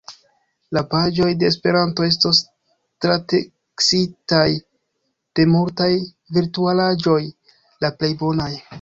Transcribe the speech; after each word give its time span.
La 0.77 0.81
paĝoj 0.93 1.27
de 1.43 1.47
Esperanto 1.53 2.05
estos 2.07 2.39
trateksitaj 3.05 4.43
de 5.41 5.49
multaj 5.55 5.93
virtualaĵoj, 6.39 7.23
la 7.87 7.97
plej 8.01 8.15
bonaj. 8.27 8.55